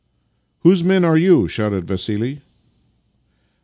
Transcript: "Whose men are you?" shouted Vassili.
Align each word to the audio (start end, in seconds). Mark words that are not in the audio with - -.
"Whose 0.61 0.83
men 0.83 1.05
are 1.05 1.15
you?" 1.15 1.47
shouted 1.47 1.83
Vassili. 1.85 2.41